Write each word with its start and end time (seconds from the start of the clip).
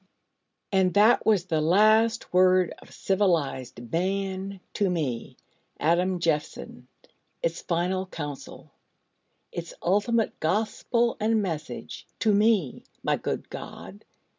And 0.71 0.95
that 0.95 1.27
was 1.27 1.45
the 1.45 1.61
last 1.61 2.33
word 2.33 2.73
of 2.79 2.91
civilised 2.91 3.91
Man 3.91 4.59
to 4.73 4.89
me, 4.89 5.37
Adam 5.79 6.19
Jeffson 6.19 6.87
its 7.43 7.61
final 7.61 8.07
counsel 8.07 8.71
its 9.51 9.75
ultimate 9.83 10.39
gospel 10.39 11.17
and 11.19 11.39
message 11.39 12.07
to 12.17 12.33
me, 12.33 12.83
my 13.03 13.15
good 13.15 13.47
God! 13.51 14.03